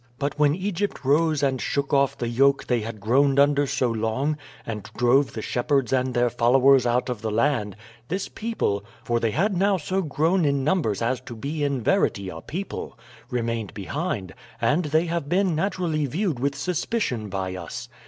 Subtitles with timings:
[0.17, 4.35] But when Egypt rose and shook off the yoke they had groaned under so long,
[4.65, 7.75] and drove the shepherds and their followers out of the land,
[8.07, 12.29] this people for they had now so grown in numbers as to be in verity
[12.29, 12.97] a people
[13.29, 17.87] remained behind, and they have been naturally viewed with suspicion by us.